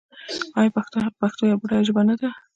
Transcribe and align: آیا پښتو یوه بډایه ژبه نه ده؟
آیا 0.59 0.71
پښتو 1.21 1.41
یوه 1.49 1.59
بډایه 1.61 1.85
ژبه 1.87 2.01
نه 2.09 2.15
ده؟ 2.19 2.29